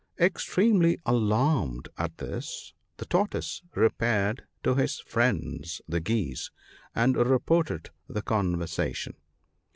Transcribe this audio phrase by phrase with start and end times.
[0.19, 6.49] Extremely alarmed at this, the Tortoise repaired to his friends the Geese,
[6.95, 9.09] and reported the o do, Gossips